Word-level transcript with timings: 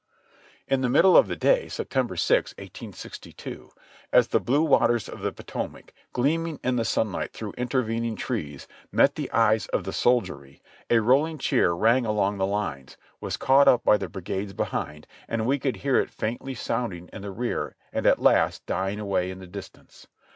In 0.67 0.81
the 0.81 0.89
middle 0.89 1.15
of 1.15 1.27
the 1.27 1.35
day, 1.35 1.67
September 1.67 2.15
6. 2.15 2.53
1862, 2.53 3.69
as 4.11 4.29
the 4.29 4.39
blue 4.39 4.63
waters 4.63 5.07
of 5.07 5.19
the 5.19 5.31
Potomac, 5.31 5.93
gleaming 6.11 6.59
in 6.63 6.75
the 6.75 6.83
sunlight 6.85 7.33
through 7.33 7.51
intervening 7.55 8.15
trees, 8.15 8.67
met 8.91 9.13
the 9.13 9.29
eyes 9.31 9.67
of 9.67 9.83
the 9.83 9.93
soldiery, 9.93 10.59
a 10.89 11.01
rolling 11.01 11.37
cheer 11.37 11.73
rang 11.73 12.07
along 12.07 12.39
the 12.39 12.45
hnes, 12.47 12.95
was 13.19 13.37
caught 13.37 13.67
up 13.67 13.83
by 13.83 13.95
the 13.95 14.09
brigades 14.09 14.53
behind, 14.53 15.05
and 15.27 15.45
we 15.45 15.59
could 15.59 15.75
hear 15.75 15.97
it 15.99 16.09
faintly 16.09 16.55
sounding 16.55 17.07
in 17.13 17.21
the 17.21 17.29
rear 17.29 17.75
and 17.93 18.07
at 18.07 18.17
last 18.19 18.65
dying 18.65 18.99
away 18.99 19.29
in 19.29 19.37
the 19.37 19.45
dis 19.45 19.69
tance. 19.69 20.07